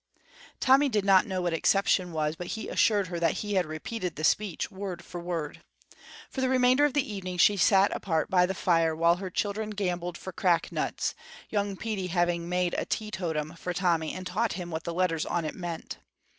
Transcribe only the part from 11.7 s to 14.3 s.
Petey having made a teetotum for Tommy and